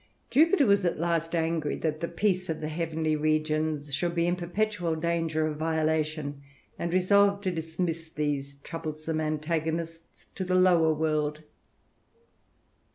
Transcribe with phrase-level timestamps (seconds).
[0.31, 4.35] Jupiter was at last angry that the peace of the heavenly regions should be in
[4.35, 6.41] perpetual danger of violation,
[6.79, 11.43] and resolved to dismiss these troublesome antagonists to the lower world.